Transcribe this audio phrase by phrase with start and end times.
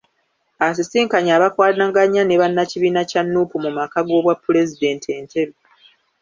[0.67, 5.55] Asisinkanye abakwanaganya ne bannakibiina kya Nuupu mu maka g'obwapulezidenti e Ntebe.